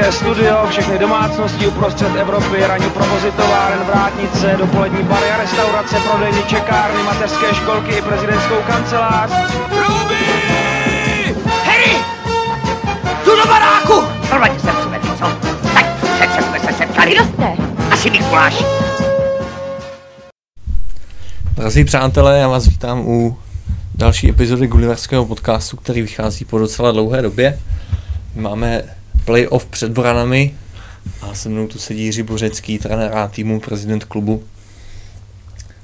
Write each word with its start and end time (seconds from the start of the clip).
České 0.00 0.18
studio, 0.18 0.66
všechny 0.70 0.98
domácnosti 0.98 1.66
uprostřed 1.66 2.16
Evropy, 2.16 2.66
ranní 2.66 2.90
provozy 2.90 3.30
továren, 3.32 3.78
vrátnice, 3.78 4.56
dopolední 4.58 5.02
bary 5.02 5.30
a 5.30 5.36
restaurace, 5.36 5.96
prodejny, 6.10 6.42
čekárny, 6.42 7.02
mateřské 7.02 7.54
školky 7.54 7.92
i 7.92 8.02
prezidentskou 8.02 8.54
kancelář. 8.66 9.30
Ruby! 9.70 10.24
Harry! 11.64 11.96
Tu 13.24 13.30
do 13.30 13.46
baráku! 13.46 13.94
Normálně 14.30 14.60
jsem 14.60 14.76
přivedl, 14.76 15.08
co? 15.08 15.24
Tak 15.74 15.86
přece 15.96 16.42
jsme 16.42 16.60
se 16.60 16.72
setkali. 16.72 17.14
Kdo 17.14 17.24
jste? 17.24 17.56
Asi 17.90 18.10
Mikuláš. 18.10 18.64
Drazí 21.54 21.84
přátelé, 21.84 22.38
já 22.38 22.48
vás 22.48 22.66
vítám 22.66 23.00
u 23.00 23.38
další 23.94 24.30
epizody 24.30 24.66
Gulliverského 24.66 25.26
podcastu, 25.26 25.76
který 25.76 26.02
vychází 26.02 26.44
po 26.44 26.58
docela 26.58 26.92
dlouhé 26.92 27.22
době. 27.22 27.58
Máme 28.36 28.82
playoff 29.24 29.66
před 29.66 29.92
branami 29.92 30.54
a 31.22 31.34
se 31.34 31.48
mnou 31.48 31.66
tu 31.66 31.78
sedí 31.78 32.04
Jiří 32.04 32.22
Bořecký, 32.22 32.78
trenér 32.78 33.14
a 33.14 33.28
týmu, 33.28 33.60
prezident 33.60 34.04
klubu, 34.04 34.44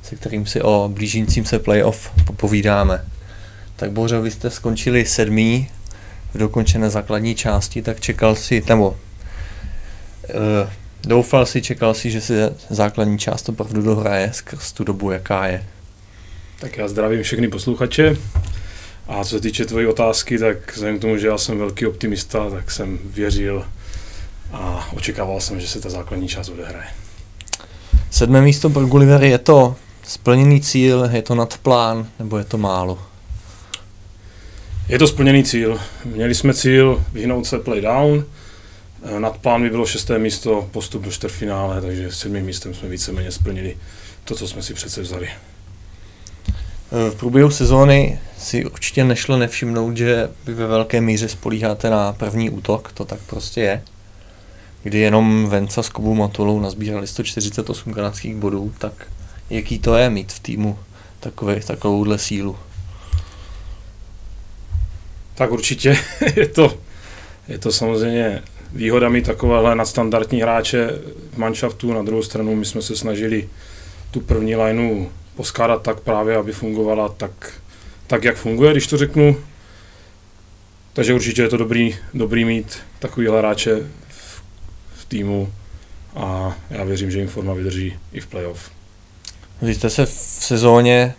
se 0.03 0.17
kterým 0.17 0.47
si 0.47 0.62
o 0.62 0.91
blížícím 0.95 1.45
se 1.45 1.59
playoff 1.59 2.11
popovídáme. 2.25 3.05
Tak 3.77 3.91
Boře, 3.91 4.21
vy 4.21 4.31
jste 4.31 4.51
skončili 4.51 5.07
sedmý 5.07 5.69
v 6.35 6.39
dokončené 6.39 6.91
základní 6.91 7.35
části, 7.35 7.83
tak 7.83 8.01
čekal 8.01 8.35
si, 8.35 8.62
nebo 8.69 8.91
uh, 8.91 8.97
doufal 11.07 11.47
si, 11.47 11.62
čekal 11.62 11.95
si, 11.95 12.11
že 12.11 12.21
si 12.21 12.34
základní 12.71 13.19
část 13.19 13.48
opravdu 13.48 13.83
dohraje 13.83 14.31
skrz 14.33 14.73
tu 14.73 14.84
dobu, 14.84 15.11
jaká 15.11 15.47
je. 15.47 15.65
Tak 16.61 16.77
já 16.77 16.89
zdravím 16.89 17.23
všechny 17.23 17.48
posluchače. 17.48 18.17
A 19.09 19.24
co 19.24 19.30
se 19.30 19.41
týče 19.41 19.65
tvojí 19.65 19.87
otázky, 19.87 20.38
tak 20.38 20.72
vzhledem 20.72 20.98
k 20.98 21.00
tomu, 21.00 21.17
že 21.17 21.27
já 21.27 21.39
jsem 21.39 21.58
velký 21.58 21.86
optimista, 21.86 22.50
tak 22.50 22.70
jsem 22.70 22.98
věřil 23.05 23.64
a 24.53 24.89
očekával 24.97 25.41
jsem, 25.41 25.61
že 25.61 25.69
se 25.69 25.81
ta 25.81 25.91
základní 25.91 26.28
část 26.28 26.48
odehraje. 26.48 26.86
Sedmé 28.11 28.41
místo 28.41 28.70
pro 28.70 28.86
Gulliver 28.86 29.25
je 29.25 29.39
to 29.39 29.77
splněný 30.06 30.61
cíl, 30.61 31.08
je 31.12 31.22
to 31.22 31.34
nad 31.34 31.58
plán, 31.58 32.06
nebo 32.19 32.39
je 32.39 32.44
to 32.44 32.58
málo? 32.58 32.98
Je 34.89 34.98
to 34.98 35.06
splněný 35.06 35.44
cíl. 35.44 35.81
Měli 36.05 36.34
jsme 36.34 36.55
cíl 36.55 37.05
vyhnout 37.12 37.47
se 37.47 37.59
play 37.59 37.81
down, 37.81 38.25
nad 39.19 39.38
plán 39.38 39.62
by 39.62 39.70
bylo 39.70 39.86
šesté 39.86 40.19
místo, 40.19 40.69
postup 40.72 41.03
do 41.03 41.11
čtvrtfinále, 41.11 41.81
takže 41.81 42.12
sedmým 42.12 42.44
místem 42.44 42.75
jsme 42.75 42.88
víceméně 42.88 43.33
splnili 43.33 43.77
to, 44.25 44.34
co 44.34 44.48
jsme 44.48 44.62
si 44.62 44.75
přece 44.75 45.03
vzali. 45.03 45.28
V 46.91 47.15
průběhu 47.15 47.51
sezóny 47.51 48.20
si 48.39 48.65
určitě 48.65 49.05
nešlo 49.05 49.37
nevšimnout, 49.37 49.97
že 49.97 50.31
vy 50.45 50.55
ve 50.55 50.67
velké 50.67 51.01
míře 51.01 51.28
spolíháte 51.28 51.91
na 51.91 52.12
první 52.12 52.51
útok, 52.51 52.93
to 52.93 53.05
tak 53.05 53.20
prostě 53.27 53.61
je. 53.61 53.83
Kdy 54.83 54.98
jenom 54.98 55.47
Venca 55.48 55.83
s 55.83 55.89
Kubou 55.89 56.15
Matulou 56.15 56.61
nazbírali 56.61 57.06
148 57.06 57.95
kanadských 57.95 58.37
bodů, 58.37 58.73
tak 58.78 58.93
jaký 59.51 59.78
to 59.78 59.97
je 59.97 60.11
mít 60.11 60.33
v 60.33 60.41
týmu 60.41 60.78
takové, 61.20 61.61
takovouhle 61.61 62.19
sílu? 62.19 62.56
Tak 65.34 65.50
určitě 65.50 65.98
je 66.37 66.48
to, 66.48 66.78
je 67.48 67.59
to 67.59 67.73
samozřejmě 67.73 68.43
výhoda 68.73 69.09
mít 69.09 69.27
takovéhle 69.27 69.75
nadstandardní 69.75 70.43
hráče 70.43 70.91
v 71.33 71.39
manšaftu. 71.39 71.93
Na 71.93 72.03
druhou 72.03 72.23
stranu 72.23 72.56
my 72.56 72.65
jsme 72.65 72.83
se 72.83 72.97
snažili 72.97 73.48
tu 74.11 74.21
první 74.21 74.56
lineu 74.56 75.06
poskládat 75.37 75.83
tak 75.83 76.01
právě, 76.01 76.37
aby 76.37 76.53
fungovala 76.53 77.09
tak, 77.09 77.61
tak 78.06 78.25
jak 78.25 78.37
funguje, 78.37 78.73
když 78.73 78.87
to 78.87 78.97
řeknu. 78.97 79.37
Takže 80.93 81.15
určitě 81.15 81.43
je 81.43 81.48
to 81.48 81.56
dobrý, 81.56 81.97
dobrý 82.15 82.45
mít 82.45 82.78
takový 82.98 83.27
hráče 83.28 83.77
v, 84.09 84.43
v 84.94 85.05
týmu 85.05 85.53
a 86.16 86.56
já 86.71 86.84
věřím, 86.84 87.10
že 87.10 87.19
jim 87.19 87.28
forma 87.28 87.55
vydrží 87.55 87.99
i 88.12 88.21
v 88.21 88.27
playoff. 88.27 88.71
Vy 89.62 89.75
jste 89.75 89.91
se 89.91 90.06
v 90.06 90.10
sezóně 90.10 91.15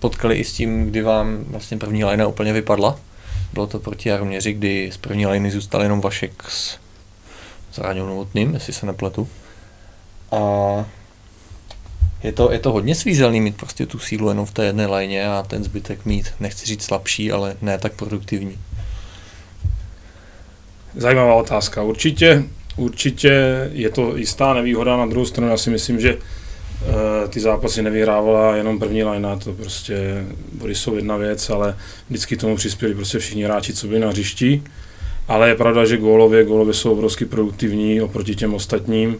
potkali 0.00 0.34
i 0.34 0.44
s 0.44 0.52
tím, 0.52 0.86
kdy 0.86 1.02
vám 1.02 1.44
vlastně 1.44 1.76
první 1.76 2.04
line 2.04 2.26
úplně 2.26 2.52
vypadla. 2.52 2.98
Bylo 3.52 3.66
to 3.66 3.78
proti 3.78 4.08
Jaroměři, 4.08 4.52
kdy 4.52 4.90
z 4.92 4.96
první 4.96 5.26
liney 5.26 5.50
zůstal 5.50 5.82
jenom 5.82 6.00
Vašek 6.00 6.42
s, 6.48 6.78
s 7.72 7.78
Ráňou 7.78 8.06
Novotným, 8.06 8.54
jestli 8.54 8.72
se 8.72 8.86
nepletu. 8.86 9.28
A 10.32 10.38
je 12.26 12.32
to, 12.32 12.52
je 12.52 12.58
to 12.58 12.72
hodně 12.72 12.94
svízelný 12.94 13.40
mít 13.40 13.56
prostě 13.56 13.86
tu 13.86 13.98
sílu 13.98 14.28
jenom 14.28 14.46
v 14.46 14.50
té 14.50 14.64
jedné 14.64 14.86
lajně 14.86 15.28
a 15.28 15.44
ten 15.48 15.64
zbytek 15.64 16.04
mít, 16.04 16.26
nechci 16.40 16.66
říct 16.66 16.82
slabší, 16.82 17.32
ale 17.32 17.56
ne 17.62 17.78
tak 17.78 17.92
produktivní. 17.92 18.58
Zajímavá 20.96 21.34
otázka. 21.34 21.82
Určitě, 21.82 22.44
určitě 22.76 23.30
je 23.72 23.90
to 23.90 24.16
jistá 24.16 24.54
nevýhoda. 24.54 24.96
Na 24.96 25.06
druhou 25.06 25.26
stranu 25.26 25.50
já 25.50 25.56
si 25.56 25.70
myslím, 25.70 26.00
že 26.00 26.14
uh, 26.14 26.20
ty 27.28 27.40
zápasy 27.40 27.82
nevyhrávala 27.82 28.56
jenom 28.56 28.78
první 28.78 29.02
lajna, 29.02 29.36
to 29.36 29.52
prostě 29.52 30.24
body 30.52 30.74
jsou 30.74 30.96
jedna 30.96 31.16
věc, 31.16 31.50
ale 31.50 31.76
vždycky 32.08 32.36
tomu 32.36 32.56
přispěli 32.56 32.94
prostě 32.94 33.18
všichni 33.18 33.44
hráči, 33.44 33.72
co 33.72 33.86
byli 33.86 34.00
na 34.00 34.08
hřišti. 34.08 34.62
Ale 35.28 35.48
je 35.48 35.54
pravda, 35.54 35.84
že 35.84 35.96
gólově, 35.96 36.44
gólově 36.44 36.74
jsou 36.74 36.92
obrovsky 36.92 37.24
produktivní 37.24 38.00
oproti 38.00 38.34
těm 38.34 38.54
ostatním. 38.54 39.16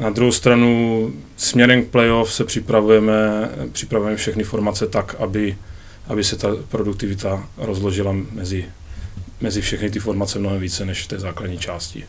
Na 0.00 0.10
druhou 0.10 0.32
stranu 0.32 1.12
směrem 1.36 1.84
k 1.84 1.88
playoff 1.88 2.32
se 2.32 2.44
připravujeme, 2.44 3.50
připravujeme 3.72 4.16
všechny 4.16 4.44
formace 4.44 4.86
tak, 4.86 5.14
aby, 5.18 5.56
aby 6.06 6.24
se 6.24 6.36
ta 6.36 6.48
produktivita 6.68 7.48
rozložila 7.56 8.12
mezi, 8.32 8.64
mezi 9.40 9.60
všechny 9.60 9.90
ty 9.90 9.98
formace 9.98 10.38
mnohem 10.38 10.60
více 10.60 10.84
než 10.84 11.02
v 11.02 11.06
té 11.08 11.18
základní 11.18 11.58
části. 11.58 12.04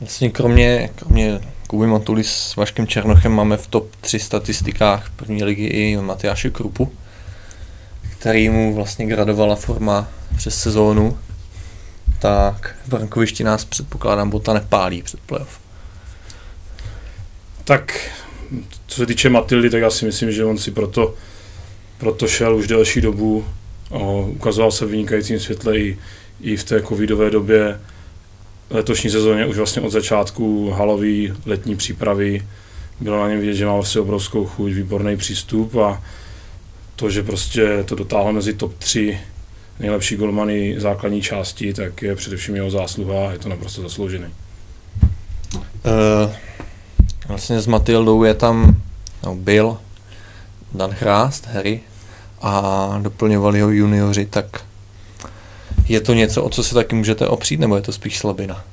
Vlastně 0.00 0.30
kromě, 0.30 0.90
kromě 0.96 1.40
Kuby 1.66 1.86
Matuly 1.86 2.24
s 2.24 2.56
Vaškem 2.56 2.86
Černochem 2.86 3.32
máme 3.32 3.56
v 3.56 3.66
top 3.66 3.96
3 4.00 4.18
statistikách 4.18 5.10
první 5.16 5.44
ligy 5.44 5.64
i 5.64 5.96
Matyáše 5.96 6.50
Krupu, 6.50 6.92
který 8.18 8.48
mu 8.48 8.74
vlastně 8.74 9.06
gradovala 9.06 9.56
forma 9.56 10.08
přes 10.36 10.62
sezónu, 10.62 11.18
tak 12.18 12.76
v 12.88 13.42
nás 13.44 13.64
předpokládám 13.64 14.30
Bota 14.30 14.52
nepálí 14.52 15.02
před 15.02 15.20
playoff. 15.20 15.61
Tak 17.64 18.10
co 18.86 18.96
se 18.96 19.06
týče 19.06 19.30
Matildy, 19.30 19.70
tak 19.70 19.80
já 19.80 19.90
si 19.90 20.04
myslím, 20.04 20.32
že 20.32 20.44
on 20.44 20.58
si 20.58 20.70
proto, 20.70 21.14
proto 21.98 22.28
šel 22.28 22.56
už 22.56 22.66
delší 22.66 23.00
dobu. 23.00 23.44
O, 23.90 24.26
ukazoval 24.26 24.70
se 24.70 24.86
vynikajícím 24.86 25.40
světle 25.40 25.78
i, 25.78 25.98
i 26.40 26.56
v 26.56 26.64
té 26.64 26.82
covidové 26.82 27.30
době. 27.30 27.80
Letošní 28.70 29.10
sezóně 29.10 29.46
už 29.46 29.56
vlastně 29.56 29.82
od 29.82 29.90
začátku 29.90 30.70
halový 30.70 31.32
letní 31.46 31.76
přípravy 31.76 32.46
bylo 33.00 33.20
na 33.20 33.28
něm 33.28 33.40
vidět, 33.40 33.54
že 33.54 33.66
má 33.66 33.74
vlastně 33.74 34.00
obrovskou 34.00 34.46
chuť, 34.46 34.72
výborný 34.72 35.16
přístup 35.16 35.76
a 35.76 36.02
to, 36.96 37.10
že 37.10 37.22
prostě 37.22 37.84
to 37.84 37.94
dotáhl 37.94 38.32
mezi 38.32 38.54
top 38.54 38.74
3 38.78 39.18
nejlepší 39.80 40.16
golmany 40.16 40.74
základní 40.78 41.22
části, 41.22 41.74
tak 41.74 42.02
je 42.02 42.16
především 42.16 42.56
jeho 42.56 42.70
zásluha 42.70 43.28
a 43.28 43.32
je 43.32 43.38
to 43.38 43.48
naprosto 43.48 43.82
zasloužený. 43.82 44.26
Uh 45.54 46.51
Vlastně 47.32 47.60
s 47.60 47.66
Matildou 47.66 48.24
je 48.24 48.34
tam, 48.34 48.76
no, 49.24 49.34
byl 49.34 49.78
Dan 50.74 50.94
Chrást, 50.94 51.46
Harry, 51.46 51.80
a 52.42 52.98
doplňovali 53.02 53.60
ho 53.60 53.70
junioři, 53.70 54.26
tak 54.26 54.64
je 55.88 56.00
to 56.00 56.14
něco, 56.14 56.44
o 56.44 56.48
co 56.48 56.64
se 56.64 56.74
taky 56.74 56.94
můžete 56.94 57.28
opřít, 57.28 57.60
nebo 57.60 57.76
je 57.76 57.82
to 57.82 57.92
spíš 57.92 58.18
slabina? 58.18 58.64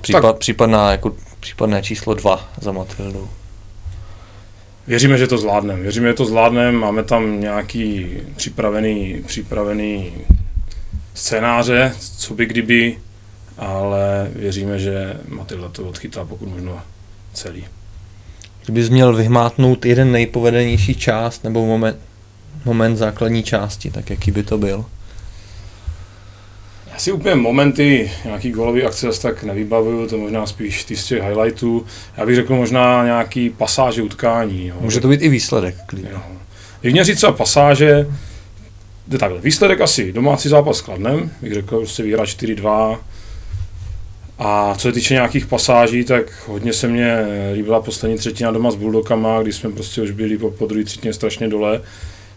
Případ, 0.00 0.22
tak. 0.22 0.36
případná, 0.36 0.90
jako, 0.90 1.16
případné 1.40 1.82
číslo 1.82 2.14
dva 2.14 2.48
za 2.60 2.72
Matildou. 2.72 3.28
Věříme, 4.86 5.18
že 5.18 5.26
to 5.26 5.38
zvládneme. 5.38 5.82
Věříme, 5.82 6.08
že 6.08 6.14
to 6.14 6.24
zvládneme. 6.24 6.78
Máme 6.78 7.04
tam 7.04 7.40
nějaký 7.40 8.06
připravený, 8.36 9.22
připravený 9.26 10.12
scénáře, 11.14 11.94
co 12.18 12.34
by 12.34 12.46
kdyby 12.46 12.98
ale 13.60 14.30
věříme, 14.34 14.78
že 14.78 15.16
Matilda 15.28 15.68
to 15.68 15.84
odchytá 15.84 16.24
pokud 16.24 16.48
možno 16.48 16.80
celý. 17.32 17.64
Kdybys 18.64 18.88
měl 18.88 19.16
vyhmátnout 19.16 19.86
jeden 19.86 20.12
nejpovedenější 20.12 20.94
část 20.94 21.44
nebo 21.44 21.66
moment, 21.66 21.96
moment 22.64 22.96
základní 22.96 23.42
části, 23.42 23.90
tak 23.90 24.10
jaký 24.10 24.30
by 24.30 24.42
to 24.42 24.58
byl? 24.58 24.84
Já 26.92 26.98
si 26.98 27.12
úplně 27.12 27.34
momenty, 27.34 28.10
nějaký 28.24 28.50
golový 28.50 28.82
akce 28.82 29.06
zase 29.06 29.22
tak 29.22 29.42
nevybavuju, 29.42 30.08
to 30.08 30.18
možná 30.18 30.46
spíš 30.46 30.84
ty 30.84 30.96
z 30.96 31.06
těch 31.06 31.22
highlightů. 31.22 31.86
Já 32.16 32.26
bych 32.26 32.36
řekl 32.36 32.54
možná 32.54 33.04
nějaký 33.04 33.50
pasáže 33.50 34.02
utkání. 34.02 34.66
Jo. 34.66 34.76
Může 34.80 35.00
to 35.00 35.08
být 35.08 35.22
i 35.22 35.28
výsledek. 35.28 35.74
Klidně. 35.86 36.10
Měl 36.82 37.04
říct 37.04 37.16
třeba 37.16 37.32
pasáže, 37.32 38.06
takhle, 39.18 39.40
výsledek 39.40 39.80
asi 39.80 40.12
domácí 40.12 40.48
zápas 40.48 40.76
s 40.76 40.80
Kladnem, 40.80 41.30
bych 41.42 41.54
řekl, 41.54 41.84
že 41.84 41.90
se 41.90 42.02
vyhrá 42.02 42.24
4-2, 42.24 42.98
a 44.42 44.74
co 44.74 44.88
se 44.88 44.92
týče 44.92 45.14
nějakých 45.14 45.46
pasáží, 45.46 46.04
tak 46.04 46.32
hodně 46.46 46.72
se 46.72 46.88
mně 46.88 47.26
líbila 47.54 47.80
poslední 47.80 48.18
třetina 48.18 48.50
doma 48.50 48.70
s 48.70 48.76
Bulldogama, 48.76 49.42
kdy 49.42 49.52
jsme 49.52 49.70
prostě 49.70 50.02
už 50.02 50.10
byli 50.10 50.38
po, 50.38 50.50
po 50.50 50.66
druhé 50.66 50.84
třetině 50.84 51.12
strašně 51.12 51.48
dole 51.48 51.80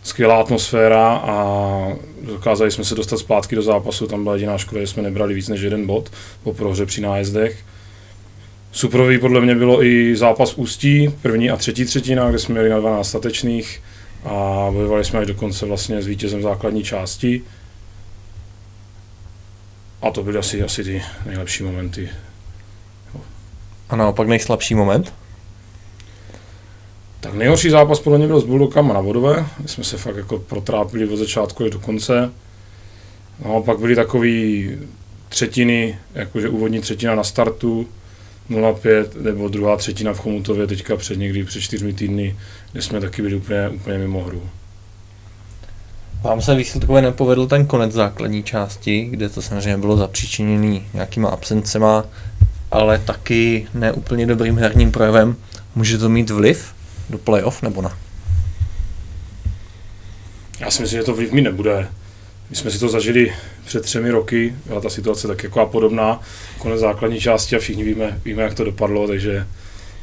skvělá 0.04 0.42
atmosféra 0.42 1.08
a 1.08 1.94
dokázali 2.22 2.72
jsme 2.72 2.84
se 2.84 2.96
dostat 2.96 3.18
zpátky 3.18 3.56
do 3.56 3.62
zápasu. 3.62 4.08
Tam 4.08 4.24
byla 4.24 4.36
jediná 4.36 4.58
škoda, 4.58 4.82
že 4.82 4.88
jsme 4.88 5.04
nebrali 5.04 5.34
víc 5.34 5.48
než 5.48 5.62
jeden 5.62 5.86
bod 5.88 6.12
po 6.44 6.54
prohře 6.54 6.86
při 6.86 7.02
nájezdech. 7.02 7.58
Suprový 8.72 9.18
podle 9.18 9.42
mě 9.42 9.56
bylo 9.56 9.84
i 9.84 10.16
zápas 10.16 10.54
Ústí, 10.54 11.14
první 11.22 11.50
a 11.50 11.58
třetí 11.58 11.86
třetina, 11.86 12.30
kde 12.30 12.40
jsme 12.40 12.54
měli 12.54 12.70
na 12.70 12.80
12 12.80 13.10
statečných 13.10 13.82
a 14.26 14.68
bojovali 14.72 15.06
jsme 15.06 15.20
až 15.20 15.28
do 15.28 15.34
konce 15.34 15.66
vlastně 15.66 16.02
s 16.02 16.08
vítězem 16.08 16.42
základní 16.42 16.84
části. 16.84 17.42
A 20.04 20.12
to 20.12 20.24
byly 20.24 20.38
asi, 20.38 20.64
asi 20.64 20.84
ty 20.84 21.04
nejlepší 21.26 21.64
momenty. 21.64 22.10
A 23.90 23.96
naopak 23.96 24.28
nejslabší 24.28 24.76
moment? 24.76 25.14
Tak 27.20 27.34
nejhorší 27.34 27.70
zápas 27.70 28.00
podle 28.00 28.18
mě 28.18 28.28
byl 28.28 28.40
s 28.40 28.44
Bulldogama 28.44 28.94
na 28.94 29.02
Vodové, 29.02 29.46
kde 29.58 29.68
jsme 29.68 29.84
se 29.84 29.98
fakt 29.98 30.16
jako 30.16 30.40
protrápili 30.40 31.10
od 31.10 31.18
začátku 31.18 31.64
až 31.64 31.70
do 31.70 31.80
konce. 31.80 32.32
No 33.46 33.56
a 33.56 33.62
pak 33.62 33.80
byly 33.80 33.96
takový 33.96 34.70
třetiny, 35.30 35.98
jakože 36.14 36.50
úvodní 36.50 36.82
třetina 36.82 37.16
na 37.16 37.24
startu, 37.24 37.88
0,5 38.50 39.22
nebo 39.22 39.48
druhá 39.48 39.78
třetina 39.78 40.14
v 40.14 40.20
Chomutově 40.20 40.68
teďka 40.68 40.98
před 40.98 41.18
někdy 41.18 41.44
před 41.44 41.62
čtyřmi 41.62 41.94
týdny, 41.94 42.36
kde 42.72 42.82
jsme 42.82 43.02
taky 43.02 43.22
byli 43.22 43.36
úplně, 43.36 43.70
úplně 43.70 43.98
mimo 43.98 44.24
hru. 44.24 44.50
Vám 46.24 46.42
se 46.42 46.56
výsledkově 46.56 47.02
nepovedl 47.02 47.48
ten 47.48 47.66
konec 47.66 47.92
základní 47.92 48.44
části, 48.44 49.04
kde 49.04 49.30
to 49.30 49.42
samozřejmě 49.42 49.78
bylo 49.78 49.98
zapříčiněný 49.98 50.88
nějakýma 50.94 51.30
absencema, 51.30 52.06
ale 52.72 53.00
taky 53.00 53.68
neúplně 53.74 54.26
dobrým 54.26 54.58
herním 54.58 54.92
projevem. 54.92 55.36
Může 55.76 55.98
to 55.98 56.10
mít 56.10 56.30
vliv 56.30 56.74
do 57.10 57.18
playoff 57.18 57.62
nebo 57.62 57.82
ne? 57.82 57.90
Já 60.60 60.72
si 60.72 60.82
myslím, 60.82 61.00
že 61.00 61.06
to 61.06 61.16
vliv 61.16 61.32
mi 61.32 61.42
nebude. 61.42 61.88
My 62.50 62.56
jsme 62.56 62.72
si 62.72 62.80
to 62.80 62.90
zažili 62.90 63.34
před 63.66 63.84
třemi 63.84 64.12
roky, 64.12 64.56
byla 64.66 64.82
ta 64.82 64.90
situace 64.90 65.28
tak 65.28 65.44
jako 65.44 65.62
a 65.62 65.66
podobná, 65.66 66.22
konec 66.58 66.80
základní 66.80 67.20
části 67.20 67.56
a 67.56 67.60
všichni 67.60 67.84
víme, 67.84 68.20
víme, 68.26 68.44
jak 68.44 68.54
to 68.54 68.64
dopadlo, 68.64 69.08
takže, 69.08 69.48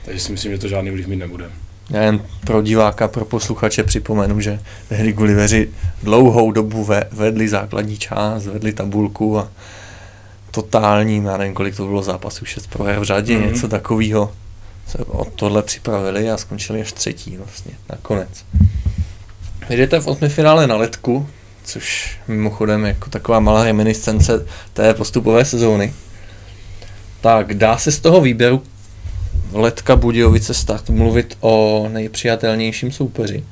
takže 0.04 0.20
si 0.20 0.32
myslím, 0.32 0.52
že 0.52 0.58
to 0.58 0.68
žádný 0.68 0.90
vliv 0.90 1.06
mít 1.06 1.16
nebude. 1.16 1.50
Já 1.90 2.02
jen 2.02 2.20
pro 2.44 2.62
diváka, 2.62 3.08
pro 3.08 3.24
posluchače 3.24 3.82
připomenu, 3.82 4.40
že 4.40 4.60
tehdy 4.88 5.12
Gulliveři 5.12 5.68
dlouhou 6.02 6.52
dobu 6.52 6.84
ve, 6.84 7.04
vedli 7.12 7.48
základní 7.48 7.98
část, 7.98 8.46
vedli 8.46 8.72
tabulku 8.72 9.38
a 9.38 9.48
totální, 10.50 11.24
já 11.24 11.36
nevím, 11.36 11.54
kolik 11.54 11.76
to 11.76 11.86
bylo 11.86 12.02
zápasů, 12.02 12.44
šest 12.44 12.66
proher 12.66 12.98
v 12.98 13.02
řadě, 13.02 13.38
mm-hmm. 13.38 13.52
něco 13.52 13.68
takového. 13.68 14.32
Se 14.86 14.98
od 14.98 15.28
tohle 15.34 15.62
připravili 15.62 16.30
a 16.30 16.36
skončili 16.36 16.80
až 16.80 16.92
třetí 16.92 17.36
vlastně, 17.36 17.72
nakonec. 17.90 18.44
Jdete 19.70 20.00
v 20.00 20.06
osmi 20.06 20.28
finále 20.28 20.66
na 20.66 20.76
letku, 20.76 21.28
což 21.64 22.18
mimochodem 22.28 22.84
jako 22.84 23.10
taková 23.10 23.40
malá 23.40 23.64
reminiscence 23.64 24.46
té 24.72 24.94
postupové 24.94 25.44
sezóny. 25.44 25.94
Tak 27.20 27.54
dá 27.54 27.78
se 27.78 27.92
z 27.92 27.98
toho 28.00 28.20
výběru 28.20 28.62
Letka 29.52 29.96
Budějovice 29.96 30.54
start 30.54 30.90
mluvit 30.90 31.36
o 31.40 31.86
nejpřijatelnějším 31.92 32.92
soupeři? 32.92 33.44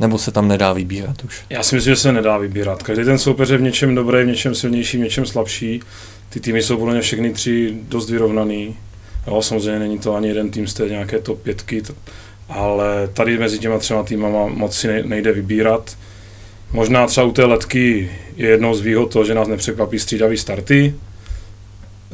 Nebo 0.00 0.18
se 0.18 0.30
tam 0.30 0.48
nedá 0.48 0.72
vybírat 0.72 1.24
už? 1.24 1.44
Já 1.50 1.62
si 1.62 1.74
myslím, 1.74 1.94
že 1.94 2.00
se 2.00 2.12
nedá 2.12 2.38
vybírat. 2.38 2.82
Každý 2.82 3.04
ten 3.04 3.18
soupeř 3.18 3.50
je 3.50 3.58
v 3.58 3.62
něčem 3.62 3.94
dobrý, 3.94 4.22
v 4.24 4.26
něčem 4.26 4.54
silnější, 4.54 4.96
v 4.96 5.00
něčem 5.00 5.26
slabší. 5.26 5.80
Ty 6.28 6.40
týmy 6.40 6.62
jsou 6.62 6.76
podle 6.76 6.92
mě 6.92 7.02
všechny 7.02 7.32
tři 7.32 7.76
dost 7.88 8.10
vyrovnaný. 8.10 8.76
Jo, 9.26 9.42
samozřejmě 9.42 9.78
není 9.78 9.98
to 9.98 10.14
ani 10.14 10.28
jeden 10.28 10.50
tým 10.50 10.66
z 10.66 10.74
té 10.74 10.88
nějaké 10.88 11.18
top 11.18 11.42
pětky, 11.42 11.82
ale 12.48 13.08
tady 13.12 13.38
mezi 13.38 13.58
těma 13.58 13.78
třema 13.78 14.02
týmama 14.02 14.46
moc 14.46 14.76
si 14.76 15.02
nejde 15.02 15.32
vybírat. 15.32 15.96
Možná 16.72 17.06
třeba 17.06 17.26
u 17.26 17.32
té 17.32 17.44
letky 17.44 18.10
je 18.36 18.48
jednou 18.48 18.74
z 18.74 18.80
výhod 18.80 19.12
to, 19.12 19.24
že 19.24 19.34
nás 19.34 19.48
nepřekvapí 19.48 19.98
střídavý 19.98 20.38
starty. 20.38 20.94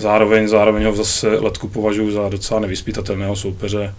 Zároveň, 0.01 0.49
zároveň 0.49 0.85
ho 0.85 0.97
zase 0.97 1.29
letku 1.29 1.69
považuji 1.69 2.13
za 2.13 2.29
docela 2.29 2.61
nevyspytatelného 2.61 3.37
soupeře. 3.37 3.95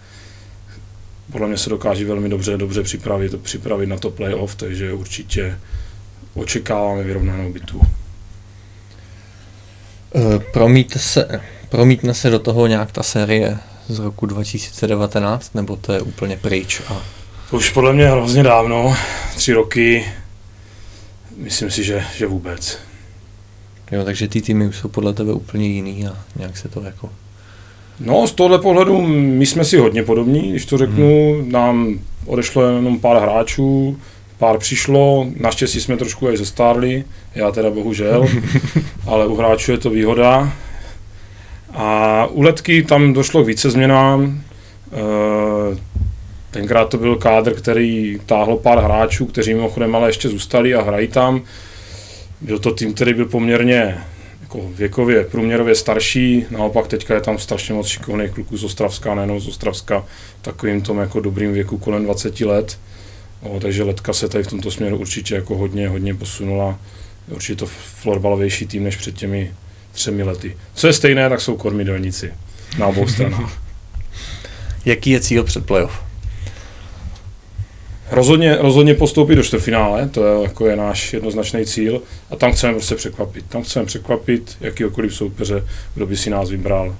Podle 1.32 1.48
mě 1.48 1.58
se 1.58 1.70
dokáží 1.70 2.04
velmi 2.04 2.30
dobře, 2.30 2.58
dobře 2.58 2.84
připravit, 2.84 3.42
připravit 3.42 3.88
na 3.88 3.98
to 3.98 4.12
playoff, 4.12 4.56
takže 4.56 4.94
určitě 4.94 5.60
očekáváme 6.34 7.04
vyrovnanou 7.04 7.54
bitvu. 7.54 7.82
Eh, 10.16 10.40
promítne 10.54 11.02
se, 11.02 11.42
promítne 11.70 12.14
se 12.14 12.30
do 12.30 12.40
toho 12.40 12.68
nějak 12.68 12.92
ta 12.92 13.04
série 13.04 13.58
z 13.88 14.00
roku 14.00 14.26
2019, 14.26 15.56
nebo 15.56 15.76
to 15.76 15.94
je 15.94 16.02
úplně 16.02 16.38
pryč? 16.38 16.82
A... 16.88 17.02
To 17.50 17.58
už 17.58 17.70
podle 17.70 17.94
mě 17.94 18.10
hrozně 18.10 18.44
dávno, 18.44 18.96
tři 19.36 19.54
roky, 19.54 20.06
myslím 21.38 21.72
si, 21.72 21.84
že, 21.84 22.04
že 22.18 22.28
vůbec. 22.28 22.91
Jo, 23.92 24.04
takže 24.04 24.28
ty 24.28 24.42
týmy 24.42 24.68
už 24.68 24.78
jsou 24.78 24.88
podle 24.88 25.14
tebe 25.14 25.34
úplně 25.34 25.68
jiný 25.68 26.08
a 26.08 26.18
nějak 26.36 26.58
se 26.58 26.70
to 26.70 26.82
jako... 26.82 27.10
No, 28.00 28.28
z 28.28 28.32
tohle 28.32 28.60
pohledu 28.60 29.02
my 29.08 29.46
jsme 29.46 29.66
si 29.66 29.78
hodně 29.78 30.04
podobní, 30.04 30.52
když 30.52 30.66
to 30.66 30.78
řeknu. 30.78 31.34
Hmm. 31.34 31.52
Nám 31.52 32.00
odešlo 32.26 32.64
jenom 32.64 33.00
pár 33.00 33.22
hráčů, 33.22 33.98
pár 34.38 34.58
přišlo, 34.58 35.28
naštěstí 35.40 35.82
jsme 35.82 35.98
trošku 35.98 36.28
aj 36.28 36.38
zestárli, 36.38 37.04
já 37.36 37.52
teda 37.52 37.70
bohužel, 37.70 38.28
ale 39.08 39.28
u 39.28 39.36
hráčů 39.36 39.72
je 39.72 39.78
to 39.78 39.90
výhoda. 39.90 40.54
A 41.74 42.26
u 42.26 42.42
letky 42.42 42.84
tam 42.84 43.14
došlo 43.14 43.44
k 43.44 43.48
více 43.48 43.70
změnám. 43.70 44.42
Eh, 44.94 45.78
tenkrát 46.52 46.90
to 46.90 46.98
byl 46.98 47.16
kádr, 47.16 47.54
který 47.54 48.20
táhlo 48.26 48.58
pár 48.58 48.80
hráčů, 48.80 49.26
kteří 49.26 49.54
mimochodem 49.54 49.96
ale 49.96 50.10
ještě 50.10 50.30
zůstali 50.30 50.76
a 50.76 50.82
hrají 50.82 51.08
tam. 51.08 51.42
Byl 52.42 52.60
to 52.60 52.72
tým, 52.72 52.94
který 52.94 53.14
byl 53.14 53.26
poměrně 53.26 53.98
jako 54.42 54.70
věkově, 54.76 55.24
průměrově 55.24 55.76
starší, 55.76 56.46
naopak 56.50 56.88
teďka 56.88 57.14
je 57.14 57.22
tam 57.22 57.40
strašně 57.40 57.74
moc 57.74 57.88
šikovných 57.88 58.32
kluků 58.32 58.58
z 58.58 58.64
Ostravska, 58.64 59.16
nejenom 59.16 59.40
z 59.40 59.48
Ostravska, 59.48 60.06
takovým 60.42 60.82
tom 60.82 61.00
jako 61.00 61.20
dobrým 61.20 61.54
věku 61.54 61.78
kolem 61.78 62.04
20 62.04 62.40
let. 62.42 62.80
O, 63.42 63.60
takže 63.60 63.84
Letka 63.84 64.14
se 64.14 64.30
tady 64.30 64.44
v 64.44 64.48
tomto 64.48 64.72
směru 64.72 64.98
určitě 64.98 65.36
jako 65.36 65.58
hodně, 65.58 65.90
hodně 65.90 66.16
posunula. 66.16 66.80
Určitě 67.28 67.56
to 67.56 67.66
florbalovější 68.02 68.68
tým 68.68 68.84
než 68.84 68.96
před 68.96 69.16
těmi 69.16 69.54
třemi 69.92 70.24
lety. 70.24 70.58
Co 70.74 70.88
je 70.88 70.94
stejné, 70.94 71.30
tak 71.30 71.42
jsou 71.42 71.58
kormidelníci 71.58 72.34
na 72.78 72.88
obou 72.88 73.08
stranách. 73.08 73.62
Jaký 74.86 75.10
je 75.10 75.20
cíl 75.20 75.44
před 75.44 75.66
playoff? 75.66 76.11
Rozhodně, 78.12 78.56
rozhodně 78.56 78.94
postoupit 78.94 79.36
do 79.36 79.44
čtvrtfinále, 79.44 80.10
to 80.10 80.26
je, 80.26 80.44
jako 80.44 80.68
je 80.68 80.76
náš 80.76 81.14
jednoznačný 81.14 81.66
cíl 81.66 82.02
a 82.30 82.36
tam 82.36 82.52
chceme 82.52 82.74
prostě 82.74 82.96
překvapit. 82.96 83.46
Tam 83.50 83.64
chceme 83.64 83.86
překvapit 83.86 84.58
jakýkoliv 84.62 85.16
soupeře, 85.16 85.66
kdo 85.96 86.06
by 86.06 86.18
si 86.18 86.30
nás 86.30 86.50
vybral 86.50 86.96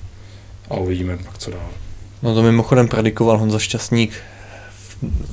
a 0.70 0.74
uvidíme 0.74 1.18
pak, 1.18 1.38
co 1.38 1.52
dál. 1.52 1.70
No 2.24 2.36
to 2.36 2.42
mimochodem 2.44 2.88
predikoval 2.88 3.38
Honza 3.38 3.60
Šťastník 3.60 4.12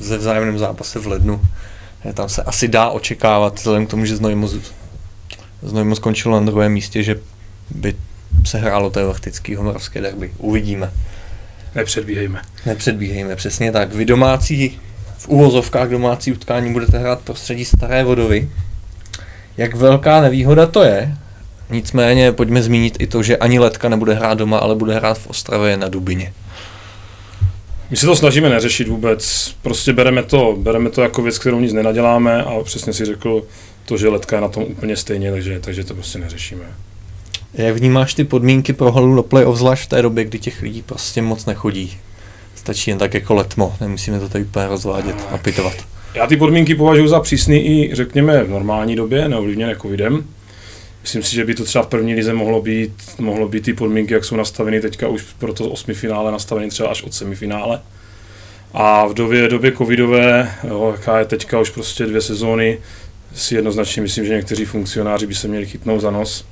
ze 0.00 0.18
vzájemném 0.18 0.58
zápase 0.58 0.98
v 0.98 1.06
lednu. 1.06 1.40
Tam 2.14 2.28
se 2.28 2.42
asi 2.42 2.68
dá 2.68 2.88
očekávat, 2.88 3.58
vzhledem 3.58 3.86
k 3.86 3.90
tomu, 3.90 4.04
že 4.04 4.16
Znojmo, 4.16 4.48
Znojmo 5.62 5.96
skončilo 5.96 6.40
na 6.40 6.46
druhém 6.46 6.72
místě, 6.72 7.02
že 7.02 7.20
by 7.70 7.94
se 8.44 8.58
hrálo 8.58 8.90
teoretický 8.90 9.54
homorovské 9.54 10.00
derby. 10.00 10.32
Uvidíme. 10.38 10.92
Nepředbíhejme. 11.74 12.42
Nepředbíhejme, 12.66 13.36
přesně 13.36 13.72
tak. 13.72 13.94
Vy 13.94 14.04
domácí 14.04 14.80
v 15.18 15.28
úvozovkách 15.28 15.88
domácí 15.88 16.32
utkání 16.32 16.72
budete 16.72 16.98
hrát 16.98 17.20
prostředí 17.20 17.64
Staré 17.64 18.04
Vodovy. 18.04 18.48
Jak 19.56 19.74
velká 19.74 20.20
nevýhoda 20.20 20.66
to 20.66 20.82
je, 20.82 21.14
nicméně 21.70 22.32
pojďme 22.32 22.62
zmínit 22.62 22.96
i 22.98 23.06
to, 23.06 23.22
že 23.22 23.36
ani 23.36 23.58
Letka 23.58 23.88
nebude 23.88 24.14
hrát 24.14 24.38
doma, 24.38 24.58
ale 24.58 24.74
bude 24.74 24.94
hrát 24.94 25.18
v 25.18 25.26
Ostravě 25.26 25.76
na 25.76 25.88
Dubině. 25.88 26.32
My 27.90 27.96
se 27.96 28.06
to 28.06 28.16
snažíme 28.16 28.48
neřešit 28.48 28.88
vůbec, 28.88 29.54
prostě 29.62 29.92
bereme 29.92 30.22
to, 30.22 30.56
bereme 30.58 30.90
to 30.90 31.02
jako 31.02 31.22
věc, 31.22 31.38
kterou 31.38 31.60
nic 31.60 31.72
nenaděláme 31.72 32.42
a 32.42 32.62
přesně 32.64 32.92
si 32.92 33.04
řekl 33.04 33.42
to, 33.84 33.96
že 33.96 34.08
Letka 34.08 34.36
je 34.36 34.42
na 34.42 34.48
tom 34.48 34.62
úplně 34.62 34.96
stejně, 34.96 35.30
takže, 35.30 35.60
takže 35.60 35.84
to 35.84 35.94
prostě 35.94 36.18
neřešíme. 36.18 36.64
Jak 37.54 37.76
vnímáš 37.76 38.14
ty 38.14 38.24
podmínky 38.24 38.72
pro 38.72 38.92
holu 38.92 39.14
do 39.14 39.22
play-off, 39.22 39.58
zvlášť 39.58 39.84
v 39.84 39.88
té 39.88 40.02
době, 40.02 40.24
kdy 40.24 40.38
těch 40.38 40.62
lidí 40.62 40.82
prostě 40.82 41.22
moc 41.22 41.46
nechodí? 41.46 41.98
Stačí 42.68 42.90
jen 42.90 42.98
tak 42.98 43.14
jako 43.14 43.34
letmo, 43.34 43.76
nemusíme 43.80 44.20
to 44.20 44.28
tady 44.28 44.44
úplně 44.44 44.66
rozvádět 44.66 45.16
a 45.30 45.38
pitovat. 45.38 45.74
Já 46.14 46.26
ty 46.26 46.36
podmínky 46.36 46.74
považuji 46.74 47.08
za 47.08 47.20
přísný 47.20 47.66
i 47.66 47.94
řekněme 47.94 48.44
v 48.44 48.50
normální 48.50 48.96
době, 48.96 49.28
neovlivněné 49.28 49.76
covidem. 49.76 50.24
Myslím 51.02 51.22
si, 51.22 51.34
že 51.34 51.44
by 51.44 51.54
to 51.54 51.64
třeba 51.64 51.84
v 51.84 51.86
první 51.86 52.14
lize 52.14 52.32
mohlo 52.32 52.62
být, 52.62 52.92
mohlo 53.18 53.48
být 53.48 53.64
ty 53.64 53.72
podmínky, 53.72 54.14
jak 54.14 54.24
jsou 54.24 54.36
nastaveny 54.36 54.80
teďka 54.80 55.08
už 55.08 55.22
pro 55.38 55.52
to 55.52 55.70
osmi 55.70 55.94
finále, 55.94 56.32
nastaveny 56.32 56.68
třeba 56.68 56.88
až 56.88 57.02
od 57.02 57.14
semifinále. 57.14 57.80
A 58.72 59.06
v 59.06 59.14
době, 59.14 59.48
době 59.48 59.72
covidové, 59.72 60.52
jo, 60.68 60.94
jaká 60.96 61.18
je 61.18 61.24
teďka 61.24 61.60
už 61.60 61.70
prostě 61.70 62.06
dvě 62.06 62.20
sezóny, 62.20 62.78
si 63.34 63.54
jednoznačně 63.54 64.02
myslím, 64.02 64.24
že 64.24 64.34
někteří 64.34 64.64
funkcionáři 64.64 65.26
by 65.26 65.34
se 65.34 65.48
měli 65.48 65.66
chytnout 65.66 66.00
za 66.00 66.10
nos 66.10 66.44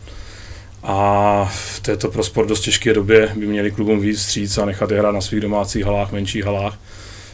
a 0.83 1.51
v 1.55 1.81
této 1.81 2.11
pro 2.11 2.25
sport 2.25 2.47
dost 2.47 2.61
těžké 2.61 2.95
době 2.95 3.33
by 3.37 3.47
měli 3.47 3.71
klubům 3.71 4.01
víc 4.01 4.23
stříc 4.23 4.59
a 4.59 4.65
nechat 4.65 4.91
je 4.91 4.99
hrát 4.99 5.13
na 5.13 5.21
svých 5.21 5.41
domácích 5.41 5.85
halách, 5.85 6.13
menších 6.13 6.45
halách. 6.45 6.79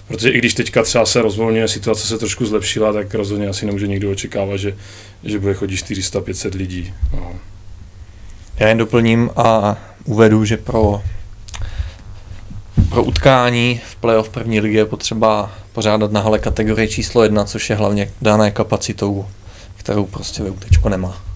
Protože 0.09 0.31
i 0.31 0.39
když 0.39 0.55
teďka 0.55 0.83
třeba 0.83 1.07
se 1.07 1.23
rozvolňuje, 1.23 1.69
situace 1.69 2.07
se 2.07 2.19
trošku 2.19 2.47
zlepšila, 2.47 2.93
tak 2.93 3.15
rozhodně 3.15 3.49
asi 3.49 3.67
nemůže 3.67 3.87
nikdo 3.87 4.11
očekávat, 4.11 4.57
že, 4.57 4.77
že 5.25 5.39
bude 5.39 5.55
chodit 5.55 5.77
400-500 5.77 6.57
lidí. 6.57 6.95
No. 7.13 7.33
Já 8.59 8.69
jen 8.69 8.79
doplním 8.79 9.31
a 9.37 9.77
uvedu, 10.05 10.45
že 10.45 10.57
pro, 10.57 11.03
pro 12.89 13.05
utkání 13.05 13.81
v 13.87 13.97
playoff 13.97 14.29
první 14.29 14.61
ligy 14.61 14.77
je 14.77 14.87
potřeba 14.87 15.53
pořádat 15.73 16.13
na 16.13 16.21
hale 16.21 16.39
kategorie 16.39 16.89
číslo 16.89 17.23
jedna, 17.23 17.45
což 17.45 17.71
je 17.71 17.77
hlavně 17.77 18.11
dané 18.23 18.51
kapacitou, 18.51 19.27
kterou 19.77 20.07
prostě 20.07 20.43
VUTčko 20.43 20.89
nemá. 20.89 21.32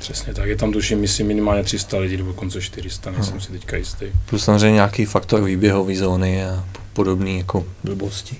Přesně 0.00 0.34
tak, 0.34 0.48
je 0.48 0.56
tam 0.56 0.72
tuším, 0.72 1.00
myslím, 1.00 1.26
minimálně 1.26 1.62
300 1.62 1.98
lidí, 1.98 2.16
nebo 2.16 2.32
konce 2.32 2.60
400, 2.60 3.10
nejsem 3.10 3.32
hmm. 3.32 3.40
si 3.40 3.52
teďka 3.52 3.76
jistý. 3.76 4.06
Plus 4.26 4.44
samozřejmě 4.44 4.74
nějaký 4.74 5.04
faktor 5.04 5.44
výběhové 5.44 5.96
zóny 5.96 6.44
a 6.44 6.64
podobné 6.92 7.30
jako 7.30 7.66
blbosti. 7.84 8.36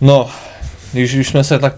No, 0.00 0.30
když 0.92 1.14
už 1.14 1.28
jsme 1.28 1.44
se 1.44 1.58
tak 1.58 1.76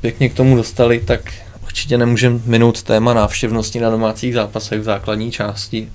pěkně 0.00 0.28
k 0.28 0.34
tomu 0.34 0.56
dostali, 0.56 1.00
tak 1.00 1.32
určitě 1.64 1.98
nemůžeme 1.98 2.40
minout 2.44 2.82
téma 2.82 3.14
návštěvnosti 3.14 3.80
na 3.80 3.90
domácích 3.90 4.34
zápasech 4.34 4.80
v 4.80 4.84
základní 4.84 5.32
části, 5.32 5.88